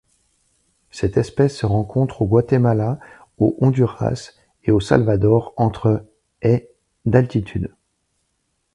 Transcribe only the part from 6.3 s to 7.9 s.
et d'altitude.